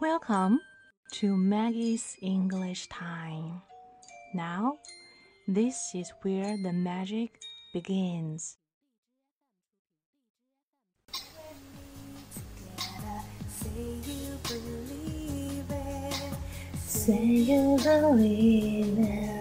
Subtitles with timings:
[0.00, 0.60] Welcome
[1.12, 3.62] to Maggie's English Time.
[4.34, 4.78] Now,
[5.46, 7.38] this is where the magic
[7.72, 8.56] begins.
[16.86, 19.33] Say you believe it.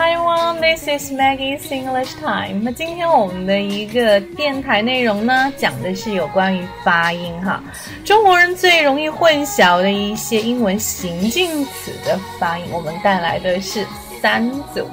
[0.00, 2.62] Hi everyone, this is Maggie's English Time.
[2.62, 7.62] 那今天我们的一个电台内容呢，讲的是有关于发音哈，
[8.02, 12.64] 中国人最容易混淆的一些英文形近词的发音。
[12.72, 13.86] 我们带来的是
[14.22, 14.88] 三组。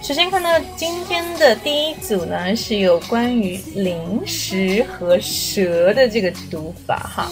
[0.00, 7.28] 首先看到今天的第一组呢，是有关于零食和蛇的这个读法哈。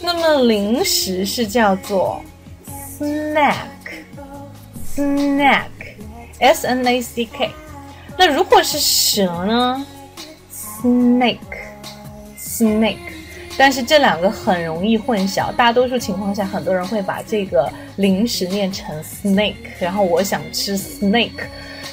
[0.00, 2.22] 那么零食是叫做
[2.96, 5.64] snack，snack。
[6.38, 7.50] S N A C K，
[8.16, 9.86] 那如果是蛇呢
[10.82, 12.96] ？Snake，snake，
[13.56, 21.32] 但是这两个很容易混淆，大多数情况下，很多人会把这个零食念成 snake，然后我想吃 snake，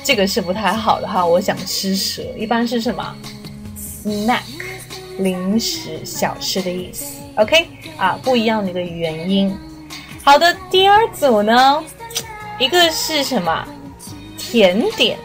[0.03, 1.25] 这个是不太好的哈。
[1.25, 3.15] 我想吃蛇，一般是什么
[4.03, 4.43] ？Snack，
[5.17, 7.15] 零食、小吃的意思。
[7.37, 7.67] OK，
[7.97, 9.57] 啊，不一样的一个元音。
[10.23, 11.83] 好的，第二组呢，
[12.59, 13.67] 一个是什么？
[14.51, 15.17] 甜点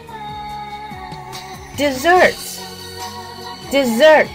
[1.77, 4.27] ，dessert，dessert，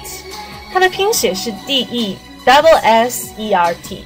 [0.73, 4.05] 它的拼写是 d e double s e r t。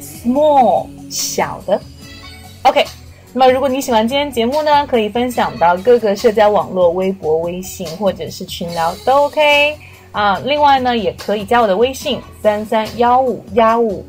[0.00, 1.80] ，small 小的
[2.62, 2.84] ，OK。
[3.32, 9.76] 那么如果你喜欢今天节目呢，可以分享到各个社交网络，微博、微信或者是群聊都 OK
[10.12, 10.40] 啊。
[10.44, 14.02] 另外呢，也可以加我的微信三三幺五幺五。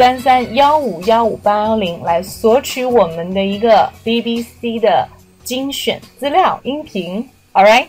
[0.00, 5.06] 三三幺五幺五八幺零来索取我们的一个 BBC 的
[5.44, 7.86] 精选资料音频，All right。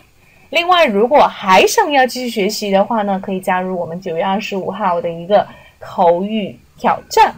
[0.50, 5.46] 另外，如果还想要继续学习的话呢，可以加入我们九月二十五号的一个
[5.78, 7.34] 口语挑战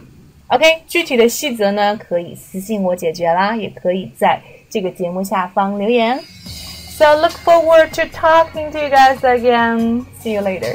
[0.47, 0.65] ，OK。
[0.89, 4.37] 具体的细则呢，可以私信我解决啦，也可以在
[4.69, 6.19] 这个节目下方留言。
[6.97, 10.03] So look forward to talking to you guys again.
[10.21, 10.73] See you later.